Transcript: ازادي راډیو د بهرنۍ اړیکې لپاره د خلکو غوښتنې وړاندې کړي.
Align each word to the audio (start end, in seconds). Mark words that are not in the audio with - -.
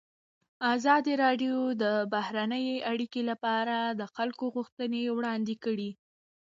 ازادي 0.73 1.13
راډیو 1.23 1.55
د 1.83 1.83
بهرنۍ 2.13 2.67
اړیکې 2.91 3.21
لپاره 3.29 3.77
د 3.99 4.01
خلکو 4.15 4.45
غوښتنې 4.55 5.01
وړاندې 5.17 5.55
کړي. 5.63 5.91